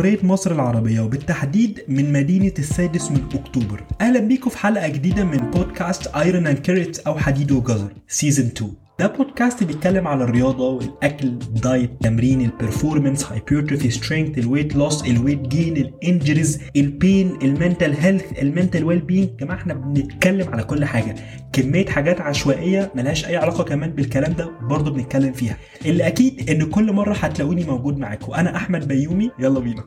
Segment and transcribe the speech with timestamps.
[0.00, 3.84] جمهورية مصر العربية وبالتحديد من مدينة السادس من أكتوبر.
[4.00, 8.72] أهلا بيكم في حلقة جديدة من بودكاست Iron and Carrot أو حديد وجزر season 2
[9.00, 15.76] ده بودكاست بيتكلم على الرياضة والأكل الدايت التمرين البرفورمانس هايبرتروفي سترينث الويت لوس الويت جين
[15.76, 21.14] الانجريز البين المنتال هيلث المنتال ويل بينج يا جماعة إحنا بنتكلم على كل حاجة.
[21.52, 25.56] كمية حاجات عشوائية ملهاش أي علاقة كمان بالكلام ده برضه بنتكلم فيها.
[25.86, 29.30] اللي أكيد إن كل مرة هتلاقوني موجود معاكم أنا أحمد بيومي.
[29.38, 29.84] يلا بينا.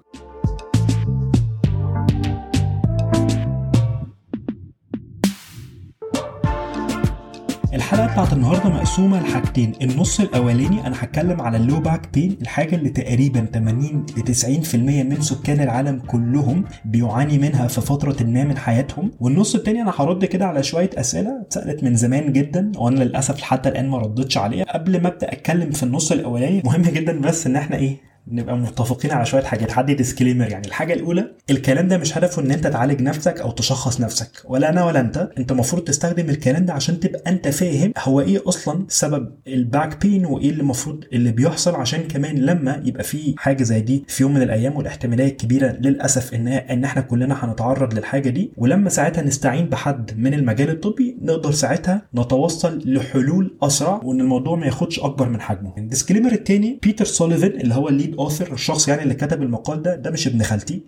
[7.94, 12.76] الحلقة بتاعت النهارده مقسومة لحاجتين النص الأولاني أنا هتكلم على ال low back pain الحاجة
[12.76, 14.34] اللي تقريبا 80 ل
[14.72, 19.94] 90% من سكان العالم كلهم بيعاني منها في فترة ما من حياتهم والنص التاني أنا
[19.98, 24.38] هرد كده على شوية أسئلة اتسألت من زمان جدا وأنا للأسف حتى الآن ما ردتش
[24.38, 24.66] عليها.
[24.74, 29.12] قبل ما أبدأ أتكلم في النص الأولاني مهم جدا بس إن إحنا إيه نبقى متفقين
[29.12, 29.72] على شوية حاجات.
[29.72, 30.68] حد disclaimer يعني.
[30.68, 34.30] الحاجة الأولى الكلام ده مش هدفه إن أنت تعالج نفسك أو تشخص نفسك.
[34.46, 35.30] ولا أنا ولا أنت.
[35.38, 40.02] أنت المفروض تستخدم الكلام ده عشان تبقى أنت فاهم هو إيه أصلا سبب ال back
[40.06, 41.76] pain وإيه اللي المفروض اللي بيحصل.
[41.76, 46.34] عشان كمان لما يبقى في حاجة زي دي في يوم من الأيام والاحتمالية الكبيرة للأسف
[46.34, 48.52] ان إن إحنا كلنا هنتعرض للحاجة دي.
[48.58, 54.66] ولما ساعتها نستعين بحد من المجال الطبي نقدر ساعتها نتوصل لحلول أسرع وإن الموضوع ما
[54.66, 55.74] ياخدش أكبر من حجمه.
[55.78, 59.82] ال disclaimer الثاني بيتر سوليفان اللي هو ال lead author الشخص يعني اللي كتب المقال
[59.82, 60.82] ده ده مش ابن خالتي.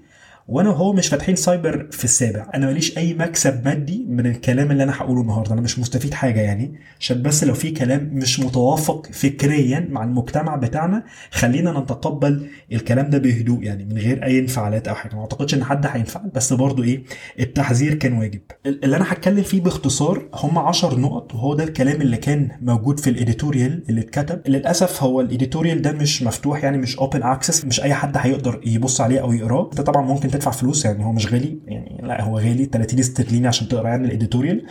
[0.47, 2.47] وأنا وهو مش فاتحين سايبر في السابع.
[2.55, 5.53] أنا ماليش اي مكسب مادي من الكلام اللي أنا هقوله النهارده.
[5.53, 6.73] أنا مش مستفيد حاجة يعني.
[6.99, 13.17] عشان بس لو في كلام مش متوافق فكريا مع المجتمع بتاعنا خلينا نتقبل الكلام ده
[13.17, 15.15] بهدوء يعني من غير أي انفعالات أو حاجة.
[15.15, 17.03] ما أعتقدش إن حد هينفعل بس برضو إيه
[17.39, 18.41] التحذير كان واجب.
[18.65, 23.09] اللي أنا هتكلم فيه باختصار هم 10 نقط وهو ده الكلام اللي كان موجود في
[23.09, 24.41] ال editorial اللي اتكتب.
[24.47, 28.61] للأسف هو ال editorial ده مش مفتوح يعني مش open access مش أي حد هيقدر
[28.65, 29.69] يبص عليه أو يقراه.
[29.71, 33.47] انت طبعا ممكن تدفع فلوس يعني هو مش غالي يعني لا هو غالي 30 استرليني
[33.47, 34.65] عشان تقرا يعني ال editorial.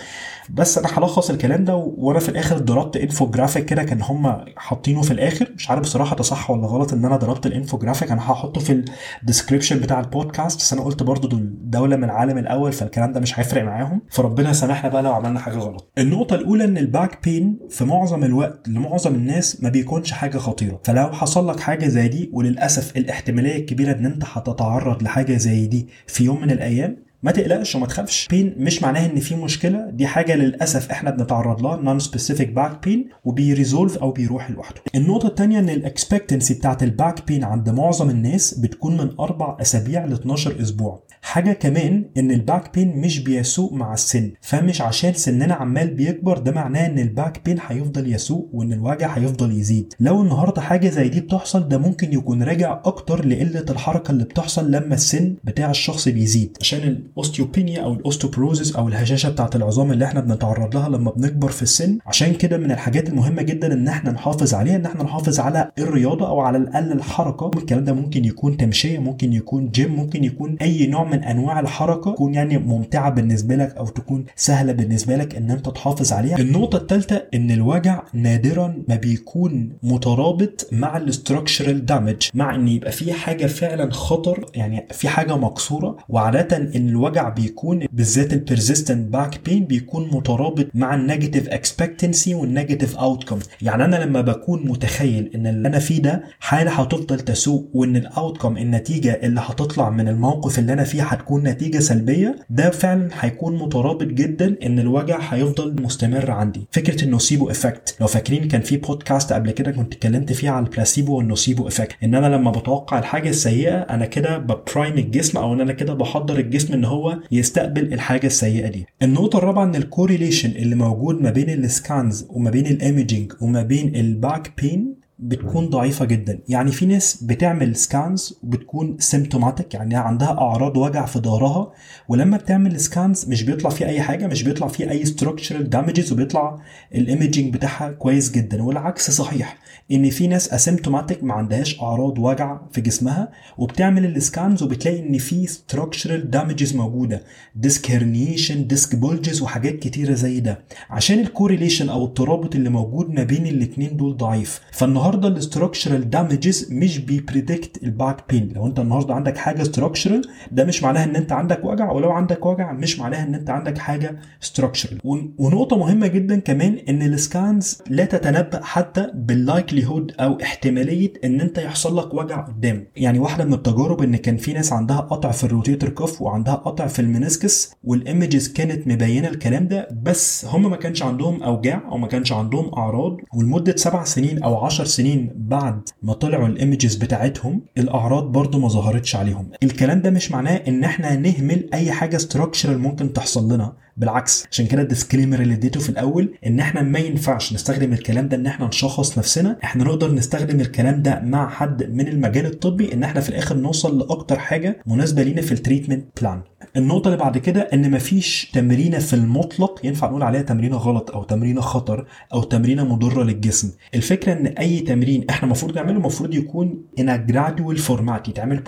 [0.51, 5.11] بس أنا هلخص الكلام ده وأنا في الآخر ضربت انفوجرافيك كده كان هم حاطينه في
[5.11, 5.49] الآخر.
[5.57, 8.85] مش عارف بصراحة ده صح ولا غلط إن أنا ضربت الانفوجرافيك أنا هحطه في
[9.23, 13.21] ال description بتاع البودكاست بس أنا قلت برضو دول دولة من العالم الأول فالكلام ده
[13.21, 14.01] مش هيفرق معاهم.
[14.11, 15.93] فربنا يسامحنا بقى لو عملنا حاجة غلط.
[15.99, 20.81] النقطة الأولى إن ال back pain في معظم الوقت لمعظم الناس ما بيكونش حاجة خطيرة.
[20.85, 25.89] فلو حصل لك حاجة زي دي وللأسف الاحتمالية الكبيرة إن أنت هتتعرض لحاجة زي دي
[26.07, 27.05] في يوم من الأيام.
[27.23, 28.29] ما تقلقش وما تخافش.
[28.31, 29.91] pain مش معناها إن في مشكلة.
[29.91, 31.77] دي حاجة للأسف إحنا بنتعرض لها.
[31.77, 34.81] non-specific back pain وبي resolve أو بيروح لوحده.
[34.95, 39.57] النقطة الثانية إن ال expectancy بتاعت ال back pain عند معظم الناس بتكون من أربع
[39.61, 41.03] أسابيع ل 12 أسبوع.
[41.27, 46.39] حاجة كمان إن ال back pain مش بيسوء مع السن فمش عشان سننا عمال بيكبر
[46.39, 49.95] ده معناه إن ال back pain هيفضل يسوء وإن الوجع هيفضل يزيد.
[50.01, 54.71] لو النهارده حاجة زي دي بتحصل ده ممكن يكون راجع أكتر لقلة الحركة اللي بتحصل
[54.71, 56.57] لما السن بتاع الشخص بيزيد.
[56.61, 61.11] عشان ال osteopenia أو ال osteoporosis أو الهشاشة بتاعت العظام اللي إحنا بنتعرض لها لما
[61.11, 65.03] بنكبر في السن عشان كده من الحاجات المهمة جدا إن إحنا نحافظ عليها إن إحنا
[65.03, 67.51] نحافظ على الرياضة أو على الاقل الحركة.
[67.57, 72.13] الكلام ده ممكن يكون تمشية ممكن يكون جيم ممكن يكون أي نوع من أنواع الحركة
[72.13, 76.39] تكون يعني ممتعة بالنسبة لك أو تكون سهلة بالنسبة لك إن أنت تحافظ عليها.
[76.39, 82.93] النقطة الثالثه إن الوجع نادرا ما بيكون مترابط مع ال structural damage مع إن يبقى
[82.93, 85.97] في حاجة فعلا خطر يعني في حاجة مكسورة.
[86.09, 92.35] وعادة إن الوجع بيكون بالذات ال persistent back pain بيكون مترابط مع ال negative expectancy
[92.35, 97.21] وال negative outcome يعني أنا لما بكون متخيل إن اللي أنا فيه ده حالة هتفضل
[97.21, 102.37] تسوء وإن ال outcome النتيجة اللي هتطلع من الموقف اللي أنا فيه هتكون نتيجة سلبية
[102.51, 106.67] ده فعلا هيكون مترابط جدا إن الوجع هيفضل مستمر عندي.
[106.71, 110.67] فكرة ال nocebo effect لو فاكرين كان في بودكاست قبل كده كنت اتكلمت فيه على
[110.67, 114.99] ال placebo وال nocebo effect ان أنا لما بتوقع الحاجة السيئة أنا كده ب prime
[114.99, 118.87] الجسم أو إن أنا كده بحضر الجسم إن هو يستقبل الحاجة السيئة دي.
[119.03, 123.33] النقطة الرابعة إن ال correlation اللي موجود ما بين ال scans وما بين ال imaging
[123.41, 126.39] وما بين ال back pain بتكون ضعيفة جدا.
[126.49, 131.73] يعني في ناس بتعمل scans وبتكون symptomatic يعني عندها أعراض وجع في ظهرها
[132.09, 136.59] ولما بتعمل scans مش بيطلع فيه أي حاجة مش بيطلع فيه أي structural damages وبيطلع
[136.95, 138.63] ال imaging بتاعها كويس جدا.
[138.63, 139.59] والعكس صحيح
[139.93, 143.29] إن في ناس asymptomatic ما عندهاش أعراض وجع في جسمها
[143.59, 147.23] وبتعمل ال scans وبتلاقي إن في structural damages موجودة.
[147.57, 150.65] disc herniation disc bulges وحاجات كتيرة زي ده.
[150.91, 154.61] عشان ال correlation أو الترابط اللي موجود ما بين الاثنين دول ضعيف.
[155.05, 159.63] فالنهارده ال structural damages مش بي predict ال back pain لو انت النهارده عندك حاجة
[159.63, 160.23] structural
[160.53, 163.79] ده مش معناها ان انت عندك وجع ولو عندك وجع مش معناها ان انت عندك
[163.79, 165.01] حاجة structural
[165.39, 171.41] ونقطة مهمة جدا كمان إن ال scans لا تتنبأ حتى بال likelihood أو احتمالية إن
[171.41, 172.87] أنت يحصل لك وجع قدام.
[172.97, 176.55] يعني واحدة من التجارب إن كان في ناس عندها قطع في ال rotator cuff وعندها
[176.55, 181.43] قطع في ال meniscus وال images كانت مبينة الكلام ده بس هم ما كانش عندهم
[181.43, 186.47] أوجاع أو ما كانش عندهم أعراض ولمده سبع سنين أو عشر سنين بعد ما طلعوا
[186.47, 189.51] ال images بتاعتهم الأعراض برضو ما ظهرتش عليهم.
[189.63, 193.73] الكلام ده مش معناه إن إحنا نهمل أي حاجة structural ممكن تحصل لنا.
[193.97, 198.29] بالعكس عشان كده ال disclaimer اللي اديته في الأول إن إحنا ما ينفعش نستخدم الكلام
[198.29, 199.59] ده إن إحنا نشخص نفسنا.
[199.65, 203.99] إحنا نقدر نستخدم الكلام ده مع حد من المجال الطبي إن إحنا في الآخر نوصل
[203.99, 206.43] لأكتر حاجة مناسبة لينا في ال treatment plan
[206.77, 211.23] النقطة اللي بعد كده إن مفيش تمرينة في المطلق ينفع نقول عليها تمرينة غلط أو
[211.23, 213.71] تمرينة خطر أو تمرينة مضرة للجسم.
[213.95, 217.03] الفكرة إن أي تمرين إحنا المفروض نعمله المفروض يكون a
[217.33, 218.63] gradual format يتعمل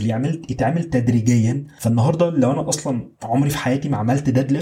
[0.00, 1.64] يعمل يتعمل تدريجيا.
[1.80, 4.52] فالنهاردة لو أنا أصلا عمري في حياتي ما عملت dead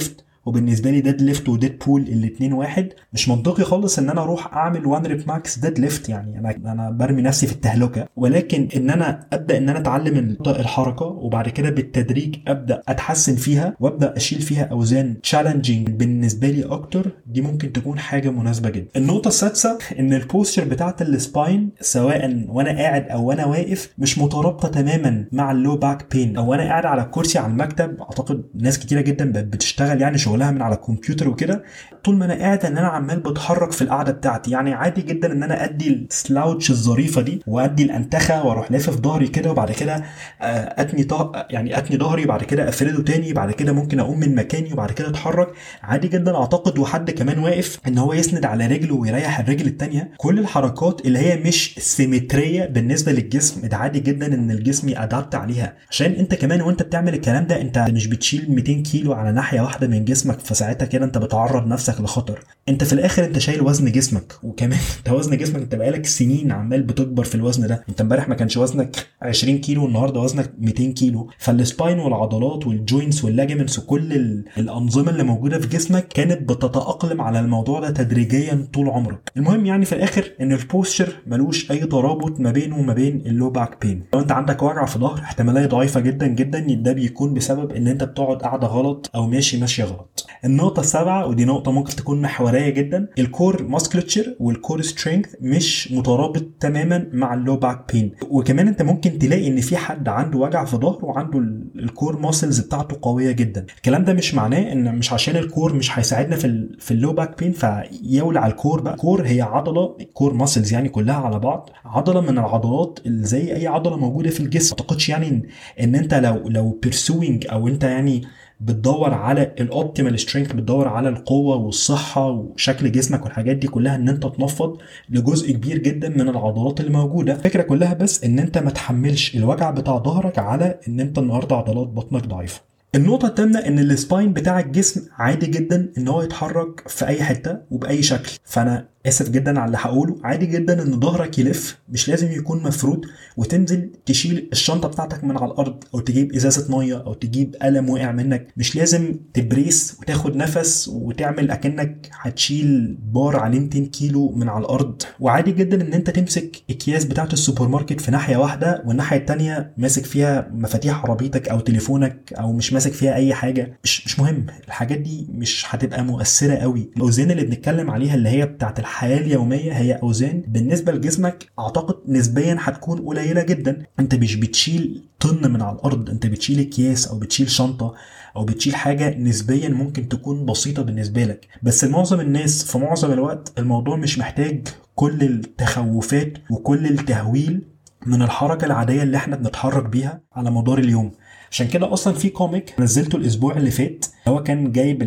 [0.47, 5.07] وبالنسبة لي deadlift و Deadpool الاثنين واحد مش منطقي خالص إن أنا أروح أعمل one
[5.07, 6.39] rep max deadlift يعني.
[6.39, 8.09] أنا أنا برمي نفسي في التهلكة.
[8.17, 14.17] ولكن إن أنا أبدأ إن أنا أتعلم الحركة وبعد كده بالتدريج أبدأ أتحسن فيها وأبدأ
[14.17, 18.89] أشيل فيها أوزان challenging بالنسبة لي أكتر دي ممكن تكون حاجة مناسبة جدا.
[18.97, 24.19] النقطة السادسة إن ال posture بتاعت ال spine سواء وأنا قاعد أو وأنا واقف مش
[24.19, 28.43] مترابطة تماما مع ال low back pain أو وأنا قاعد على الكرسي على المكتب أعتقد
[28.55, 31.63] ناس كتيرة جدا بتشتغل يعني شغل شغلها من على الكمبيوتر وكده
[32.05, 34.51] طول ما أنا قاعد إن أنا عمال بتحرك في القعدة بتاعتي.
[34.51, 39.51] يعني عادي جدا إن أنا أدي السلاوتش الظريفة دي وأدي الأنتخة وأروح لافف ظهري كده
[39.51, 40.03] وبعد كده
[40.41, 44.73] أتني طه يعني أتني ظهري وبعد كده أفرده تاني بعد كده ممكن أقوم من مكاني
[44.73, 45.49] وبعد كده أتحرك.
[45.83, 50.11] عادي جدا أعتقد وحد كمان واقف إن هو يسند على رجله ويريح الرجل التانية.
[50.17, 55.75] كل الحركات اللي هي مش سيمترية بالنسبة للجسم ده عادي جدا إن الجسم يادابت عليها.
[55.91, 59.87] عشان أنت كمان وأنت بتعمل الكلام ده أنت مش بتشيل 200 كيلو على ناحية واحدة
[59.87, 60.26] من جسمك.
[60.33, 62.45] فساعتها كده انت بتعرض نفسك لخطر.
[62.69, 66.83] انت في الآخر انت شايل وزن جسمك وكمان انت وزن جسمك انت بقالك سنين عمال
[66.83, 67.85] بتكبر في الوزن ده.
[67.89, 71.31] انت امبارح ما كانش وزنك 20 كيلو والنهارده وزنك 200 كيلو.
[71.39, 74.13] فالسباين والعضلات وال joints وال ligaments وكل
[74.59, 79.33] الأنظمة اللي موجودة في جسمك كانت بتتأقلم على الموضوع ده تدريجيا طول عمرك.
[79.37, 83.33] المهم يعني في الآخر إن ال posture ملوش أي ترابط ما بينه وما بين ال
[83.33, 87.35] low back pain لو أنت عندك وجع في ظهر احتمالية ضعيفة جدا جدا ده بيكون
[87.35, 90.16] بسبب إن أنت بتقعد قاعدة غلط أو ماشي ماشية غلط.
[90.47, 93.09] النقطة السابعة ودي نقطة ممكن تكون محوريه جدا.
[93.19, 98.69] ال core musculature وال core strength مش مترابط تماما مع ال low back pain وكمان
[98.69, 101.39] أنت ممكن تلاقي إن في حد عنده وجع في ظهره وعنده
[101.77, 103.67] ال core muscles بتاعته قوية جدا.
[103.77, 107.13] الكلام ده مش معناه إن مش عشان ال core مش هيساعدنا في في ال low
[107.13, 108.95] back pain فيولع ال core بقى.
[108.95, 111.71] ال core هي عضلة core muscles يعني كلها على بعض.
[111.85, 114.77] عضلة من العضلات اللي زي أي عضلة موجودة في الجسم.
[114.77, 115.49] ما أعتقدش يعني
[115.81, 118.23] ان أنت لو لو pursuing أو أنت يعني
[118.61, 124.09] بتدور على ال optimal strength بتدور على القوة والصحة وشكل جسمك والحاجات دي كلها إن
[124.09, 124.79] أنت تنفض
[125.11, 127.33] لجزء كبير جدا من العضلات اللي موجودة.
[127.33, 131.87] الفكرة كلها بس إن أنت ما تحملش الوجع بتاع ظهرك على إن أنت النهارده عضلات
[131.87, 132.61] بطنك ضعيفة.
[132.95, 137.59] النقطة الثامنة إن ال spine بتاع الجسم عادي جدا إن هو يتحرك في أي حتة
[137.71, 140.17] وبأي شكل، فأنا آسف جدا على اللي هقوله.
[140.25, 145.53] عادي جدا إن ظهرك يلف مش لازم يكون مفرود وتنزل تشيل الشنطة بتاعتك من على
[145.53, 148.47] الأرض أو تجيب إزازة مية أو تجيب قلم وقع منك.
[148.57, 154.61] مش لازم ت brace وتاخد نفس وتعمل أكنك هتشيل بار عليه 200 كيلو من على
[154.65, 155.03] الأرض.
[155.21, 160.05] وعادي جدا إن أنت تمسك أكياس بتاعة السوبر ماركت في ناحية واحدة والناحية الثانية ماسك
[160.05, 163.79] فيها مفاتيح عربيتك أو تليفونك أو مش ماسك فيها أي حاجة.
[163.85, 164.47] مش مش مهم.
[164.67, 166.91] الحاجات دي مش هتبقى مؤثرة قوي.
[166.97, 170.43] الأوزان اللي بنتكلم عليها اللي هي بتاعة الحياة اليومية هي أوزان.
[170.49, 173.83] بالنسبة لجسمك أعتقد نسبيا هتكون قليلة جدا.
[174.01, 177.95] أنت مش بتشيل طن من على الأرض أنت بتشيل أكياس أو بتشيل شنطة
[178.37, 181.47] أو بتشيل حاجة نسبيا ممكن تكون بسيطة بالنسبة لك.
[181.63, 187.67] بس معظم الناس في معظم الوقت الموضوع مش محتاج كل التخوفات وكل التهويل
[188.07, 191.13] من الحركة العادية اللي إحنا بنتحرك بيها على مدار اليوم.
[191.51, 195.03] عشان كده أصلا في كوميك نزلته الأسبوع اللي فات هو كان جايب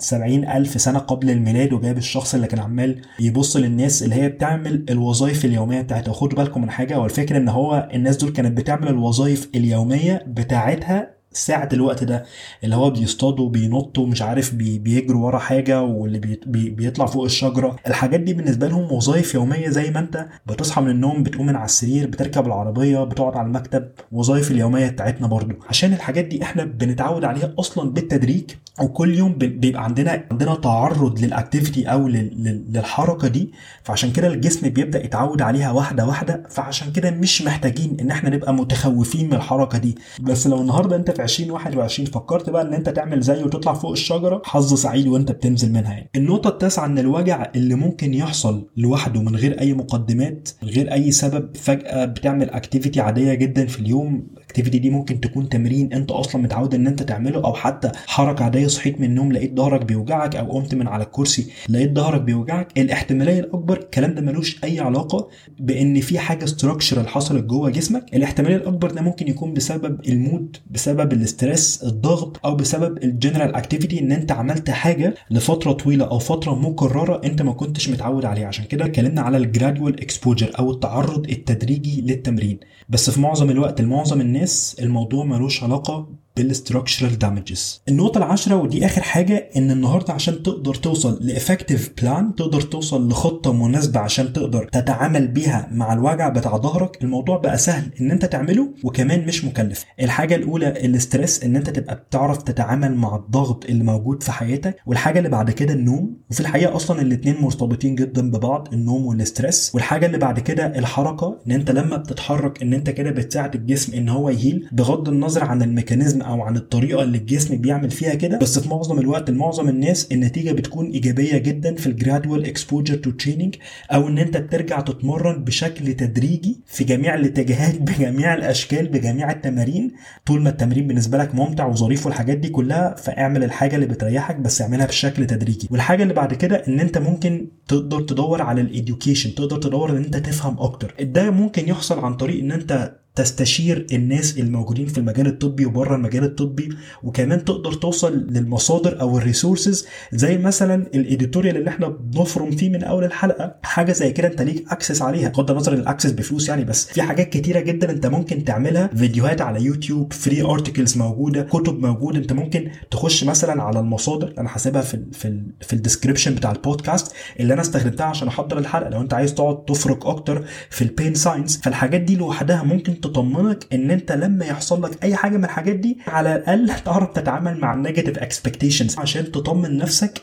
[0.00, 4.84] 70 ألف سنة قبل الميلاد وجايب الشخص اللي كان عمال يبص للناس اللي هي بتعمل
[4.90, 6.12] الوظائف اليومية بتاعتها.
[6.12, 11.68] خدوا بالكم من حاجة هو إن هو الناس دول كانت بتعمل الوظائف اليومية بتاعتها ساعة
[11.72, 12.24] الوقت ده
[12.64, 17.24] اللي هو بيصطادوا بينطوا مش عارف بي بيجروا ورا حاجة واللي بي بي بيطلع فوق
[17.24, 17.76] الشجرة.
[17.86, 21.64] الحاجات دي بالنسبة لهم وظائف يومية زي ما أنت بتصحى من النوم بتقوم من على
[21.64, 25.54] السرير بتركب العربية بتقعد على المكتب وظائف اليومية بتاعتنا برضو.
[25.68, 28.50] عشان الحاجات دي إحنا بنتعود عليها أصلا بالتدريج
[28.82, 35.04] وكل يوم بيبقى عندنا عندنا تعرض لل activity أو للحركة دي فعشان كده الجسم بيبدأ
[35.04, 39.94] يتعود عليها واحدة واحدة فعشان كده مش محتاجين إن إحنا نبقى متخوفين من الحركة دي.
[40.20, 44.42] بس لو النهارده أنت في 2021 فكرت بقى إن أنت تعمل زيه وتطلع فوق الشجرة
[44.44, 46.10] حظ سعيد وأنت بتنزل منها يعني.
[46.16, 51.10] النقطة التاسعة إن الوجع اللي ممكن يحصل لوحده من غير أي مقدمات من غير أي
[51.10, 56.10] سبب فجأة بتعمل activity عادية جدا في اليوم ال activity دي ممكن تكون تمرين انت
[56.10, 60.36] أصلا متعود ان انت تعمله أو حتى حركة عادية صحيت من النوم لقيت ظهرك بيوجعك
[60.36, 62.78] أو قمت من على الكرسي لقيت ظهرك بيوجعك.
[62.78, 65.28] الاحتمالية الأكبر الكلام ده ملوش أي علاقة
[65.58, 68.04] بإن في حاجة structural حصلت جوه جسمك.
[68.14, 73.10] الاحتمالية الأكبر ده ممكن يكون بسبب ال mood بسبب ال stress الضغط أو بسبب ال
[73.10, 78.24] general activity إن أنت عملت حاجة لفترة طويلة أو فترة مكررة أنت ما كنتش متعود
[78.24, 78.46] عليها.
[78.46, 82.58] عشان كده اتكلمنا على ال gradual exposure أو التعرض التدريجي للتمرين.
[82.88, 84.39] بس في معظم الوقت لمعظم الناس
[84.78, 90.74] الموضوع ملوش علاقة بال structural damages النقطة العاشرة ودي آخر حاجة إن النهاردة عشان تقدر
[90.74, 96.56] توصل ل effective plan تقدر توصل لخطة مناسبة عشان تقدر تتعامل بيها مع الوجع بتاع
[96.56, 99.84] ظهرك الموضوع بقى سهل إن أنت تعمله وكمان مش مكلف.
[100.00, 104.76] الحاجة الأولى ال stress إن أنت تبقى بتعرف تتعامل مع الضغط اللي موجود في حياتك.
[104.86, 106.16] والحاجة اللي بعد كده النوم.
[106.30, 111.38] وفي الحقيقة أصلا الاتنين مرتبطين جدا ببعض النوم وال stress والحاجة اللي بعد كده الحركة
[111.46, 115.44] إن أنت لما بتتحرك إن أنت كده بتساعد الجسم إن هو ي heal بغض النظر
[115.44, 119.30] عن ال mechanism أو عن الطريقة اللي الجسم بيعمل فيها كده بس في معظم الوقت
[119.30, 123.54] لمعظم الناس النتيجة بتكون إيجابية جدا في ال gradual exposure to training
[123.92, 129.92] أو إن أنت ترجع تتمرن بشكل تدريجي في جميع الاتجاهات بجميع الأشكال بجميع التمارين.
[130.26, 134.62] طول ما التمرين بالنسبة لك ممتع وظريف والحاجات دي كلها فاعمل الحاجة اللي بتريحك بس
[134.62, 135.68] اعملها بشكل تدريجي.
[135.70, 139.96] والحاجة اللي بعد كده إن أنت ممكن تقدر تدور على ال education تقدر تدور إن
[139.96, 140.94] أنت تفهم أكتر.
[141.00, 146.24] ده ممكن يحصل عن طريق إن أنت تستشير الناس الموجودين في المجال الطبي وبره المجال
[146.24, 146.68] الطبي
[147.02, 152.70] وكمان تقدر توصل للمصادر أو ال resources زي مثلا ال editorial اللي إحنا بنفرم فيه
[152.70, 153.54] من أول الحلقة.
[153.62, 156.86] حاجة زي كده أنت ليك access عليها بغض النظر إن ال access بفلوس يعني بس
[156.86, 158.86] في حاجات كتيرة جدا أنت ممكن تعملها.
[158.96, 162.18] فيديوهات على يوتيوب free articles موجودة كتب موجودة.
[162.18, 166.34] أنت ممكن تخش مثلا على المصادر أنا حاسبها في ال في ال في ال description
[166.34, 168.90] بتاع البودكاست اللي أنا استخدمتها عشان أحضر الحلقة.
[168.90, 173.66] لو أنت عايز تقعد تفرق أكتر في ال pain science فالحاجات دي لوحدها ممكن تطمنك
[173.74, 177.74] إن أنت لما يحصل لك أي حاجة من الحاجات دي على الأقل تعرف تتعامل مع
[177.74, 180.20] ال negative expectations عشان تطمن نفسك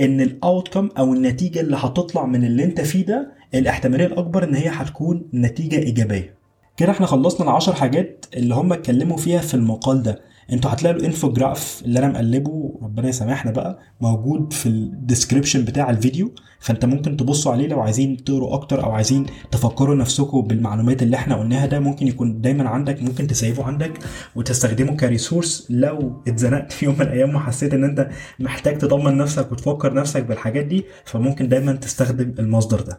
[0.00, 4.54] إن ال outcome أو النتيجة اللي هتطلع من اللي أنت فيه ده الاحتمالية الأكبر إن
[4.54, 6.34] هي هتكون نتيجة إيجابية.
[6.76, 10.20] كده إحنا خلصنا العشر حاجات اللي هم اتكلموا فيها في المقال ده.
[10.52, 15.90] أنتوا هتلاقوا ال infograph اللي أنا مقلبه ربنا يسامحنا بقى موجود في ال description بتاع
[15.90, 16.34] الفيديو.
[16.60, 21.36] فأنت ممكن تبصوا عليه لو عايزين تقروا أكتر أو عايزين تفكروا نفسكم بالمعلومات اللي إحنا
[21.36, 23.92] قلناها ده ممكن يكون دايما عندك ممكن تسيبه عندك
[24.36, 28.08] وتستخدمه ك resource لو اتزنقت في يوم من الأيام وحسيت إن أنت
[28.40, 32.98] محتاج تطمن نفسك وتفكر نفسك بالحاجات دي فممكن دايما تستخدم المصدر ده.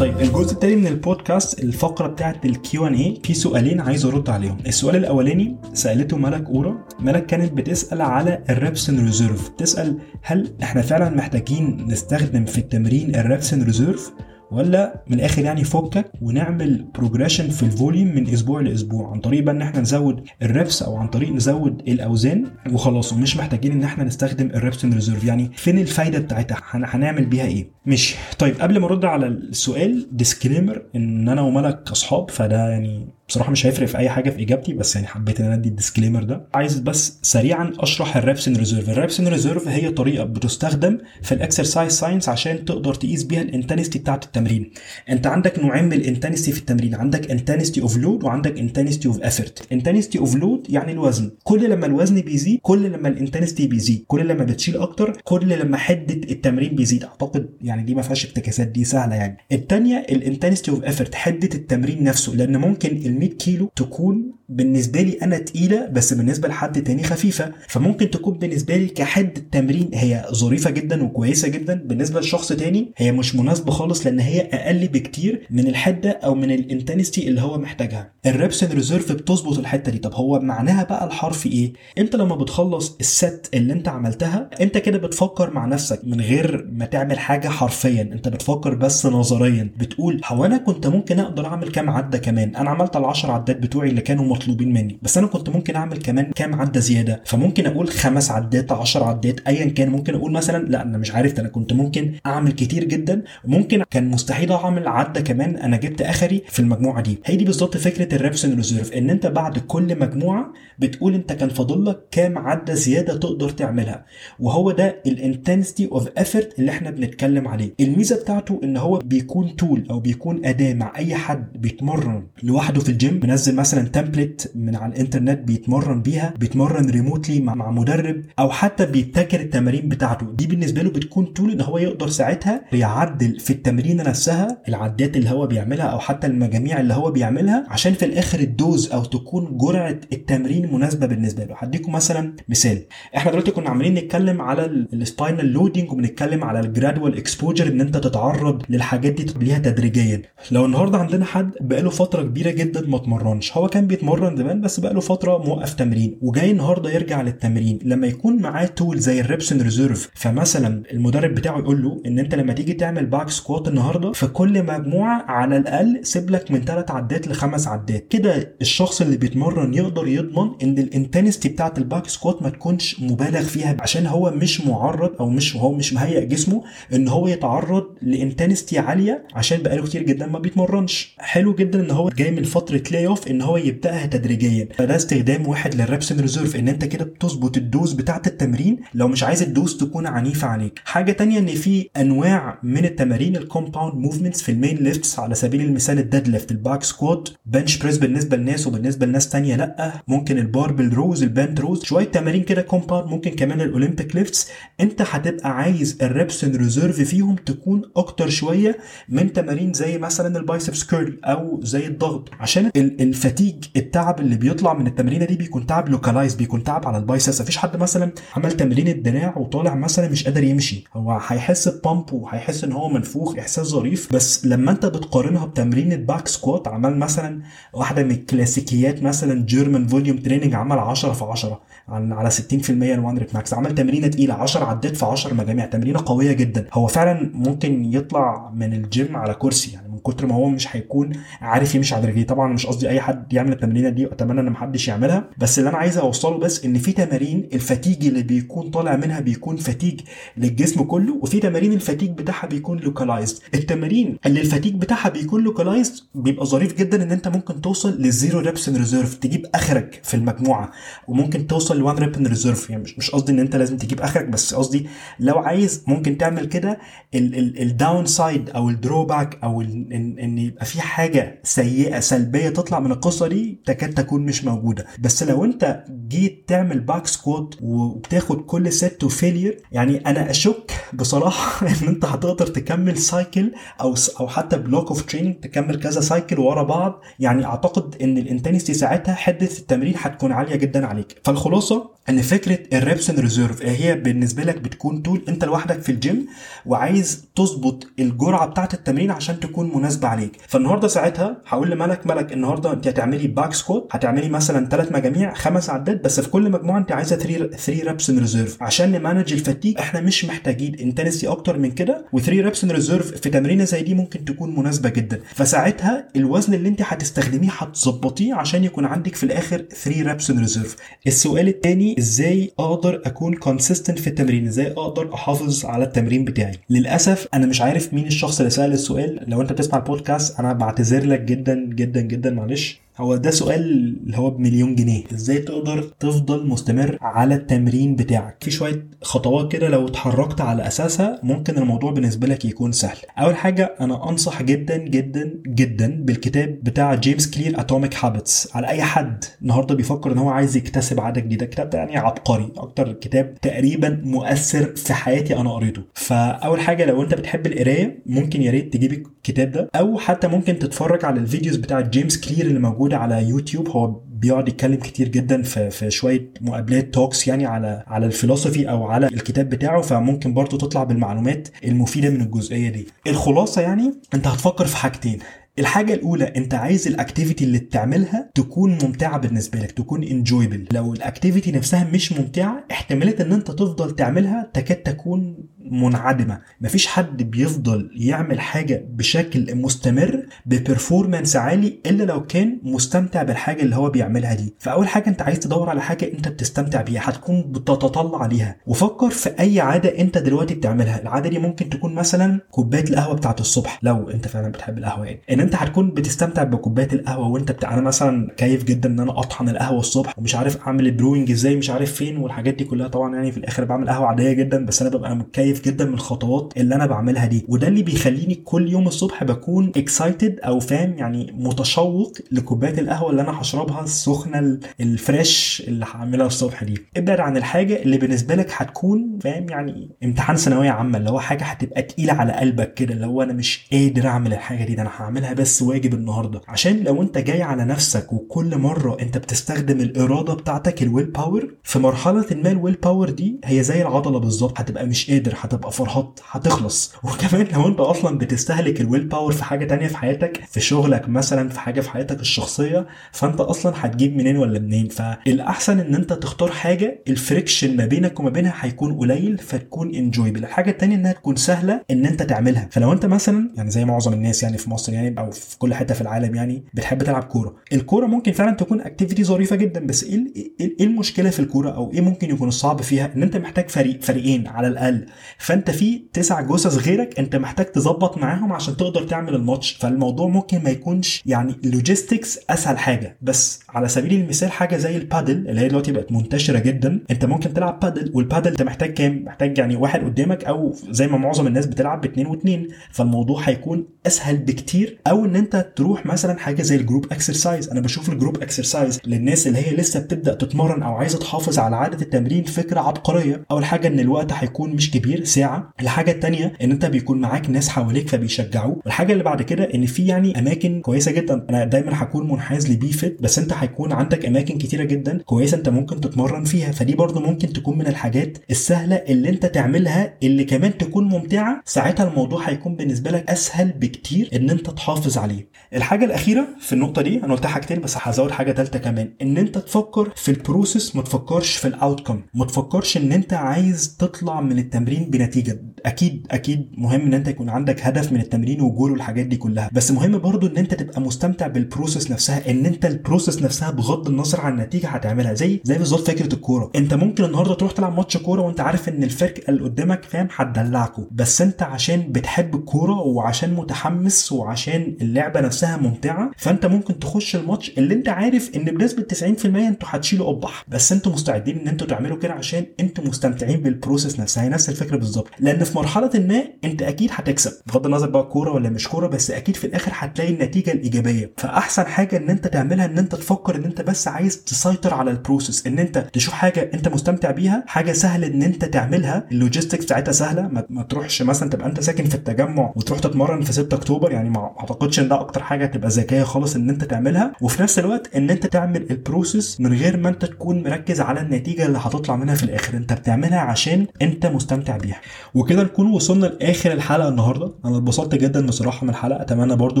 [0.00, 4.30] طيب الجزء التاني من البودكاست الفقرة بتاعت ال Q and A في سؤالين عايز أرد
[4.30, 4.58] عليهم.
[4.66, 6.78] السؤال الأولاني سألته ملك أورا.
[7.00, 12.58] ملك كانت بتسأل على ال reps in reserve تسأل هل إحنا فعلا محتاجين نستخدم في
[12.58, 14.12] التمرين ال reps in reserve
[14.52, 19.42] ولا من الآخر يعني فكك ونعمل progression في ال volume من أسبوع لأسبوع عن طريق
[19.42, 23.12] بقى إن إحنا نزود ال reps أو عن طريق نزود الأوزان وخلاص.
[23.12, 27.44] ومش محتاجين إن إحنا نستخدم ال reps in reserve يعني فين الفايدة بتاعتها؟ هنعمل بيها
[27.44, 33.06] إيه؟ مش طيب قبل ما أرد على السؤال disclaimer إن أنا وملك أصحاب فده يعني
[33.28, 35.73] بصراحة مش هيفرق في أي حاجة في إجابتي بس يعني حبيت إن أنا أدي ال
[35.73, 36.48] disclaimer ده.
[36.54, 40.98] عايز بس سريعا أشرح ال reps in reserve ال reps in reserve هي طريقة بتستخدم
[41.22, 44.70] في ال exercise science عشان تقدر تقيس بيها ال intensity بتاعة التمرين.
[45.10, 46.94] أنت عندك نوعين من ال intensity في التمرين.
[46.94, 51.30] عندك intensity of load وعندك intensity of effort intensity of load يعني الوزن.
[51.44, 54.04] كل لما الوزن بيزيد كل لما ال intensity بيزيد.
[54.06, 57.04] كل لما بتشيل أكتر كل لما حدة التمرين بيزيد.
[57.04, 59.36] أعتقد يعني دي ما فيهاش افتكاسات دي سهلة يعني.
[59.52, 62.34] الثانية ال intensity of effort حدة التمرين نفسه.
[62.34, 67.52] لأن ممكن ال 100 كيلو تكون بالنسبة لي أنا تقيلة بس بالنسبة لحد تاني خفيفة.
[67.68, 71.74] فممكن تكون بالنسبة لي كحد التمرين هي ظريفة جدا وكويسة جدا.
[71.84, 76.50] بالنسبة لشخص تاني هي مش مناسبة خالص لأن هي أقل بكتير من الحدة أو من
[76.50, 78.12] ال intensity اللي هو محتاجها.
[78.26, 79.98] ال reps in reserve بتظبط الحتة دي.
[79.98, 84.78] طب هو معناها بقى الحرف إيه؟ انت لما بتخلص ال set اللي أنت عملتها انت
[84.78, 89.70] كده بتفكر مع نفسك من غير ما تعمل حاجة حرفيا؟ أنت بتفكر بس نظريا.
[89.78, 93.88] بتقول هو أنا كنت ممكن أقدر أعمل كام عدة كمان؟ أنا عملت ال10 عدات بتوعي
[93.88, 94.98] اللي كانوا مطلوبين مني.
[95.02, 97.22] بس أنا كنت ممكن أعمل كمان كام عدة زيادة.
[97.24, 99.88] فممكن أقول خمس عدات 10 عدات ايا كان.
[99.90, 103.22] ممكن أقول مثلا لا أنا مش عارف أنا كنت ممكن أعمل كتير جدا.
[103.44, 105.56] ممكن كان مستحيل أعمل عدة كمان.
[105.56, 107.18] أنا جبت آخري في المجموعة دي.
[107.24, 111.32] هي دي بالظبط فكرة ال reps in reserve إن أنت بعد كل مجموعة بتقول أنت
[111.32, 114.04] كان فاضل لك كام عدة زيادة تقدر تعملها.
[114.40, 117.74] وهو ده ال intensity of effort اللي إحنا بنتكلم عليه.
[117.80, 122.88] الميزة بتاعته إن هو بيكون tool أو بيكون أداة مع أي حد بيتمرن لوحده في
[122.88, 128.86] الجيم منزل مثلا template من على الإنترنت بيتمرن بيها بيتمرن remotely مع, مدرب أو حتى
[128.86, 130.26] بيبتكر التمارين بتاعته.
[130.32, 135.30] دي بالنسبة له بتكون tool إن هو يقدر ساعتها يعدل في التمرين نفسها العدات اللي
[135.30, 139.58] هو بيعملها أو حتى المجاميع اللي هو بيعملها عشان في الآخر ال dose أو تكون
[139.58, 141.54] جرعة التمرين مناسبة بالنسبة له.
[141.58, 142.82] هديكم مثلا مثال.
[143.16, 147.80] إحنا دلوقتي كنا عمالين نتكلم على ال spinal loading وبنتكلم على ال gradual exposure إن
[147.80, 150.22] أنت تتعرض للحاجات دي ليها تدريجيا.
[150.50, 154.80] لو النهارده عندنا حد بقاله فترة كبيرة جدا ما اتمرنش هو كان بيتمرن زمان بس
[154.80, 157.78] بقاله فترة موقف تمرين وجاي النهارده يرجع للتمرين.
[157.84, 162.18] لما يكون معاه tool زي ال reps in reserve فمثلا المدرب بتاعه يقول له إن
[162.18, 166.60] أنت لما تيجي تعمل back squat النهارده في كل مجموعة على الأقل سيب لك من
[166.64, 168.08] ثلاث عدات لخمس عدات.
[168.08, 173.00] كده الشخص اللي بيتمرن يقدر يضمن إن ال intensity بتاعت ال back squat ما تكونش
[173.00, 176.62] مبالغ فيها عشان هو مش معرض أو مش هو مش مهيئ جسمه
[176.94, 181.14] إن هو يتعرض ل intensity عالية عشان بقاله كتير جدا ما بيتمرنش.
[181.18, 184.68] حلو جدا إن هو جاي من فترة layoff إن هو يبدأها تدريجيا.
[184.78, 188.78] فده استخدام واحد لل reps in reserve إن أنت كده بتظبط ال dose بتاعت التمرين
[188.94, 190.80] لو مش عايز ال dose تكون عنيفة عليك.
[190.84, 195.34] حاجة تانية إن في أنواع من التمارين ال compound movements في ال main lifts على
[195.34, 199.92] سبيل المثال ال deadlift ال back squat bench press بالنسبة لناس وبالنسبة لناس تانية لأ.
[200.08, 204.16] ممكن ال barbell rows ال band rows شوية تمارين كده compound ممكن كمان ال Olympic
[204.16, 204.48] lifts
[204.80, 208.78] أنت هتبقى عايز ال reps in reserve فيهم تكون أكتر شوية
[209.08, 212.28] من تمارين زي مثلا ال biceps curl أو زي الضغط.
[212.40, 216.98] عشان ال fatigue التعب اللي بيطلع من التمرينة دي بيكون تعب localized بيكون تعب على
[216.98, 220.84] ال biceps مفيش حد مثلا عمل تمرين الدراع وطالع مثلا مش قادر يمشي.
[220.94, 224.12] هو هيحس ب pump وهيحس إن هو منفوخ إحساس ظريف.
[224.14, 227.42] بس لما أنت بتقارنها بتمرين ال back squat عمل مثلا
[227.72, 233.18] واحدة من الكلاسيكيات مثلا German volume training عمل 10 في 10 على 60% ال one
[233.18, 235.66] rep max عمل تمرينة تقيلة 10 عدات في 10 مجاميع.
[235.66, 236.66] تمرينة قوية جدا.
[236.72, 241.12] هو فعلا ممكن يطلع من الجيم على كرسي يعني من كتر ما هو مش هيكون
[241.40, 242.26] عارف يمشي على رجليه.
[242.26, 245.30] طبعا مش قصدي أي حد يعمل التمرينة دي واتمنى إن محدش يعملها.
[245.38, 249.20] بس اللي أنا عايز أوصله بس إن في تمارين ال fatigue اللي بيكون طالع منها
[249.20, 250.00] بيكون fatigue
[250.36, 255.42] للجسم كله وفي تمارين ال fatigue بتاعها بيكون localized التمارين اللي ال fatigue بتاعها بيكون
[255.44, 260.00] localized بيبقى ظريف جدا إن أنت ممكن توصل لل zero reps in reserve تجيب آخرك
[260.02, 260.70] في المجموعة
[261.08, 264.00] وممكن توصل ل one rep in reserve يعني مش مش قصدي إن أنت لازم تجيب
[264.00, 264.86] آخرك بس قصدي
[265.20, 266.78] لو عايز ممكن تعمل كده
[267.14, 269.60] ال downside أو ال drawback أو
[269.92, 274.86] إن, إن يبقى في حاجة سيئة سلبية تطلع من القصة دي تكاد تكون مش موجودة.
[275.00, 280.72] بس لو أنت جيت تعمل back squat وبتاخد كل set و failure يعني أنا أشك
[280.92, 286.40] بصراحة إن أنت هتقدر تكمل cycle أو أو حتى block of training تكمل كذا cycle
[286.40, 287.00] ورا بعض.
[287.18, 291.20] يعني أعتقد إن ال intensity ساعتها حدة التمرين هتكون عالية جدا عليك.
[291.24, 295.92] فالخلاصة إن فكرة ال reps in reserve هي بالنسبة لك بتكون tool أنت لوحدك في
[295.92, 296.26] الجيم
[296.66, 300.36] وعايز تظبط الجرعة بتاعة التمرين عشان تكون مناسبة عليك.
[300.48, 305.70] فالنهاردة ساعتها هقول لملك ملك النهارده انت هتعملي back squat هتعملي مثلا ثلاث مجاميع خمس
[305.70, 309.32] عدات بس في كل مجموعة انت عايزة 3 3 reps in reserve عشان ن manage
[309.32, 313.64] ال fatigue إحنا مش محتاجين intensity أكتر من كده و3 reps in reserve في تمرينة
[313.64, 315.20] زي دي ممكن تكون مناسبة جدا.
[315.34, 320.76] فساعتها الوزن اللي انت هتستخدميه هتظبطيه عشان يكون عندك في الآخر 3 reps in reserve
[321.06, 327.28] السؤال الثاني إزاي أقدر أكون consistent في التمرين؟ إزاي أقدر أحافظ على التمرين بتاعي؟ للأسف
[327.34, 329.24] أنا مش عارف مين الشخص اللي سأل السؤال.
[329.28, 332.80] لو أنت بتسمع البودكاست أنا بعتذر لك جدا جدا جدا معلش.
[333.00, 333.60] هو ده سؤال
[334.06, 335.02] اللي هو بمليون جنيه.
[335.14, 341.20] إزاي تقدر تفضل مستمر على التمرين بتاعك؟ في شوية خطوات كده لو اتحركت على أساسها
[341.22, 342.96] ممكن الموضوع بالنسبة لك يكون سهل.
[343.18, 348.82] أول حاجة أنا أنصح جدا جدا جدا بالكتاب بتاع جيمس كلير Atomic Habits على أي
[348.82, 353.34] حد النهارده بيفكر إن هو عايز يكتسب عاده جديده الكتاب ده يعني عبقري أكتر كتاب
[353.42, 355.82] تقريبا مؤثر في حياتي أنا قريته.
[355.94, 360.58] فأول حاجة لو أنت بتحب القراية ممكن يا ريت تجيب الكتاب ده أو حتى ممكن
[360.58, 362.58] تتفرج على ال videos بتاع جيمس كلير اللي
[362.90, 363.68] موجوده على يوتيوب.
[363.68, 368.84] هو بيقعد يتكلم كتير جدا في, في شوية مقابلات talks يعني على على الفلسفة أو
[368.86, 369.82] على الكتاب بتاعه.
[369.82, 372.86] فممكن برضه تطلع بالمعلومات المفيدة من الجزئية دي.
[373.06, 375.18] الخلاصة يعني أنت هتفكر في حاجتين.
[375.60, 380.94] الحاجة الأولى أنت عايز ال activity اللي بتعملها تكون ممتعة بالنسبة لك تكون enjoyable لو
[380.94, 385.36] ال activity نفسها مش ممتعة احتمالية أن أنت تفضل تعملها تكاد تكون
[385.70, 386.40] منعدمة.
[386.60, 393.62] مفيش حد بيفضل يعمل حاجة بشكل مستمر ب performance عالي إلا لو كان مستمتع بالحاجة
[393.62, 394.54] اللي هو بيعملها دي.
[394.58, 399.28] فأول حاجة أنت عايز تدور على حاجة أنت بتستمتع بيها هتكون بتتطلع عليها وفكر في
[399.40, 401.02] أي عادة أنت دلوقتي بتعملها.
[401.02, 405.20] العادة دي ممكن تكون مثلا كوباية القهوة بتاعت الصبح لو أنت فعلا بتحب القهوة يعني.
[405.30, 409.48] إن انت هتكون بتستمتع بكوباية القهوة وانت بتاع أنا مثلا كيف جدا إن أنا أطحن
[409.48, 413.14] القهوة الصبح ومش عارف أعمل ال brewing إزاي مش عارف فين والحاجات دي كلها طبعا
[413.14, 416.74] يعني في الآخر بعمل قهوة عادية جدا بس أنا ببقى متكيف جدا من الخطوات اللي
[416.74, 417.44] أنا بعملها دي.
[417.48, 423.22] وده اللي بيخليني كل يوم الصبح بكون excited أو فاهم يعني متشوق لكوباية القهوة اللي
[423.22, 426.74] أنا هشربها السخنة ال fresh اللي هعملها الصبح دي.
[426.96, 431.44] ابعد عن الحاجة اللي بالنسبة لك هتكون فاهم يعني امتحان ثانوية عامة اللي هو حاجة
[431.44, 434.90] هتبقى تقيلة على قلبك كده اللي هو أنا مش قادر أعمل الحاجة دي ده أنا
[434.96, 436.40] هعملها بس واجب النهارده.
[436.48, 441.78] عشان لو انت جاي على نفسك وكل مرة انت بتستخدم الإرادة بتاعتك ال willpower في
[441.78, 446.92] مرحلة ما ال willpower دي هي زي العضلة بالظبط هتبقى مش قادر هتبقى فرهط هتخلص.
[447.04, 451.48] وكمان لو انت أصلا بتستهلك ال willpower في حاجة تانية في حياتك في شغلك مثلا
[451.48, 454.88] في حاجة في حياتك الشخصية فانت أصلا هتجيب منين ولا منين.
[454.88, 460.44] فالأحسن إن انت تختار حاجة ال friction ما بينك وما بينها هيكون قليل فتكون enjoyable
[460.44, 462.68] الحاجة التانية إنها تكون سهلة إن انت تعملها.
[462.70, 465.94] فلو انت مثلا يعني زي معظم الناس يعني في مصر يعني أو في كل حتة
[465.94, 467.56] في العالم يعني بتحب تلعب كورة.
[467.72, 470.24] الكورة ممكن فعلا تكون activity ظريفة جدا بس إيه
[470.60, 474.46] إيه المشكلة في الكورة أو إيه ممكن يكون الصعب فيها؟ إن أنت محتاج فريق فريقين
[474.48, 475.06] على الأقل.
[475.38, 479.72] فأنت في تسع جثث غيرك أنت محتاج تظبط معاهم عشان تقدر تعمل الماتش.
[479.72, 483.16] فالموضوع ممكن ما يكونش يعني logistics أسهل حاجة.
[483.22, 487.54] بس على سبيل المثال حاجة زي البادل اللي هي دلوقتي بقت منتشرة جدا أنت ممكن
[487.54, 491.46] تلعب padel وال padel أنت محتاج كام؟ محتاج يعني واحد قدامك أو زي ما معظم
[491.46, 496.76] الناس بتلعب باثنين واثنين فالموضوع هيكون أسهل بكتير أو إن أنت تروح مثلا حاجة زي
[496.76, 500.94] ال group exercise أنا بشوف ال group exercise للناس اللي هي لسه بتبدأ تتمرن أو
[500.94, 503.44] عايزة تحافظ على عاده التمرين فكرة عبقرية.
[503.50, 505.72] أول حاجة إن الوقت هيكون مش كبير ساعة.
[505.80, 508.84] الحاجة الثانية إن أنت بيكون معاك ناس حواليك فبيشجعوك.
[508.84, 511.46] والحاجة اللي بعد كده إن في يعني أماكن كويسة جدا.
[511.50, 515.56] أنا دايما هكون منحاز ل Be Fit بس أنت هيكون عندك أماكن كتيرة جدا كويسة
[515.56, 516.72] أنت ممكن تتمرن فيها.
[516.72, 521.62] فدي برضو ممكن تكون من الحاجات السهلة اللي أنت تعملها اللي كمان تكون ممتعة.
[521.64, 525.48] ساعتها الموضوع هيكون بالنسبة لك أسهل بكتير إن أنت تحافظ عليه.
[525.74, 529.12] الحاجة الأخيرة في النقطة دي أنا قلت حاجتين بس هزود حاجة ثالثه كمان.
[529.22, 533.32] إن أنت تفكر في ال process ما تفكرش في ال outcome ما تفكرش إن أنت
[533.32, 535.62] عايز تطلع من التمرين بنتيجة.
[535.86, 539.70] أكيد أكيد مهم إن أنت يكون عندك هدف من التمرين وجول والحاجات دي كلها.
[539.72, 542.50] بس مهم برضو إن أنت تبقى مستمتع بال process نفسها.
[542.50, 545.34] إن أنت ال process نفسها بغض النظر عن النتيجة هتعملها.
[545.34, 546.70] زي زي بالظبط فكرة الكورة.
[546.76, 551.04] أنت ممكن النهارده تروح تلعب ماتش كورة وأنت عارف إن الفرق اللي قدامك فاهم؟ هتدلعكوا.
[551.12, 557.70] بس أنت عشان بتحب الكورة وعشان متحمس وعشان اللعبة نفسها ممتعة فأنت ممكن تخش الماتش
[557.78, 562.16] اللي أنت عارف إن بنسبة 90% أنتوا هتشيلوا قبح بس أنتوا مستعدين إن أنتوا تعملوا
[562.18, 564.44] كده عشان أنتوا مستمتعين بال process نفسها.
[564.44, 565.28] هي نفس الفكرة بالظبط.
[565.38, 567.52] لأن في مرحلة ما أنت أكيد هتكسب.
[567.66, 571.32] بغض النظر بقى كورة ولا مش كورة بس أكيد في الآخر هتلاقي النتيجة الإيجابية.
[571.36, 575.17] فأحسن حاجة إن أنت تعملها إن أنت تفكر إن أنت بس عايز تسيطر على ال
[575.17, 579.26] process إن أنت تشوف حاجة أنت مستمتع بيها حاجة سهل إن أنت تعملها.
[579.32, 580.48] ال logistics بتاعتها سهلة.
[580.70, 584.54] ما, تروحش مثلا تبقى أنت ساكن في التجمع وتروح تتمرن في 6 أكتوبر يعني ما
[584.80, 587.32] اعتقدش ان ده أكتر حاجة تبقى ذكية خالص إن أنت تعملها.
[587.40, 591.66] وفي نفس الوقت إن أنت تعمل البروسيس من غير ما أنت تكون مركز على النتيجة
[591.66, 592.76] اللي هتطلع منها في الآخر.
[592.76, 595.00] أنت بتعملها عشان أنت مستمتع بيها.
[595.34, 597.52] وكده نكون وصلنا لآخر الحلقة النهارده.
[597.64, 599.22] أنا اتبسطت جدا بصراحة من الحلقة.
[599.22, 599.80] أتمنى برضو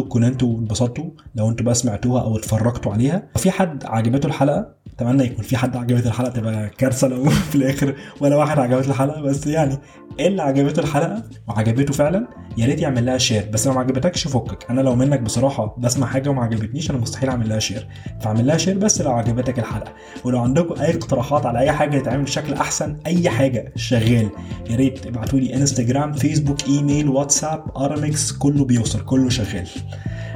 [0.00, 1.10] تكونوا أنتوا اتبسطتوا.
[1.34, 3.22] لو أنتوا بقى سمعتوها أو اتفرجتوا عليها.
[3.36, 7.94] في حد عجبته الحلقة أتمنى يكون في حد عجبته الحلقة تبقى كارثة لو في الآخر
[8.20, 9.20] ولا واحد عجبته الحلقة.
[9.20, 9.78] بس يعني
[10.20, 12.26] اللي عجبته الحلقة وعجبته فعلا
[12.58, 14.70] يا ريت يعمل لها share بس لو ما عجبتكش فكك.
[14.70, 17.88] أنا لو منك بصراحة بسمع حاجة وما عجبتنيش أنا مستحيل أعمل لها share
[18.20, 19.92] فاعمل لها share بس لو عجبتك الحلقة.
[20.24, 24.28] ولو عندكم أي اقتراحات على أي حاجة تتعمل بشكل أحسن أي حاجة شغال
[24.70, 29.68] يا ريت ابعتوا لي انستجرام فيسبوك إيميل واتساب ارامكس كله بيوصل كله شغال.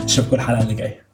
[0.05, 1.05] أشوفكم الحلقة اللي جاية.